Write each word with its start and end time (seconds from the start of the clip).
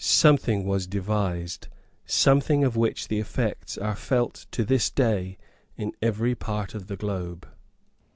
Something 0.03 0.65
was 0.65 0.87
devised, 0.87 1.67
something 2.07 2.63
of 2.63 2.75
which 2.75 3.07
the 3.07 3.19
effects 3.19 3.77
are 3.77 3.95
felt 3.95 4.47
to 4.49 4.63
this 4.65 4.89
day 4.89 5.37
in 5.77 5.91
every 6.01 6.33
part 6.33 6.73
of 6.73 6.87
the 6.87 6.97
globe. 6.97 7.47